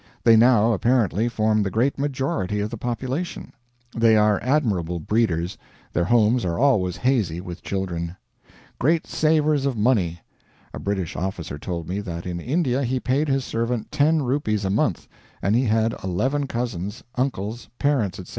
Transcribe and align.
They 0.23 0.35
now 0.35 0.73
apparently 0.73 1.29
form 1.29 1.61
the 1.61 1.69
great 1.69 1.99
majority 1.99 2.59
of 2.59 2.71
the 2.71 2.75
population. 2.77 3.53
They 3.95 4.17
are 4.17 4.41
admirable 4.41 4.99
breeders; 4.99 5.59
their 5.93 6.05
homes 6.05 6.43
are 6.43 6.57
always 6.57 6.97
hazy 6.97 7.39
with 7.39 7.61
children. 7.61 8.15
Great 8.79 9.05
savers 9.05 9.67
of 9.67 9.77
money. 9.77 10.19
A 10.73 10.79
British 10.79 11.15
officer 11.15 11.59
told 11.59 11.87
me 11.87 11.99
that 11.99 12.25
in 12.25 12.39
India 12.39 12.83
he 12.83 12.99
paid 12.99 13.27
his 13.27 13.45
servant 13.45 13.91
10 13.91 14.23
rupees 14.23 14.65
a 14.65 14.71
month, 14.71 15.07
and 15.39 15.55
he 15.55 15.65
had 15.65 15.93
11 16.03 16.47
cousins, 16.47 17.03
uncles, 17.13 17.69
parents, 17.77 18.17
etc. 18.17 18.29